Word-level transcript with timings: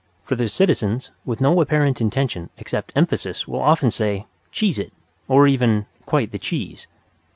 For 0.23 0.35
their 0.35 0.47
citizens, 0.47 1.11
with 1.25 1.39
no 1.41 1.61
apparent 1.61 2.01
intention 2.01 2.49
except 2.57 2.91
emphasis, 2.95 3.47
will 3.47 3.61
often 3.61 3.91
say, 3.91 4.25
"Cheese 4.49 4.79
it!" 4.79 4.91
or 5.27 5.45
even 5.45 5.85
"Quite 6.07 6.31
the 6.31 6.39
cheese." 6.39 6.87